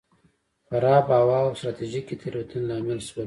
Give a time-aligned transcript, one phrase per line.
[0.67, 3.19] خرابه هوا او ستراتیژیکې تېروتنې لامل شول.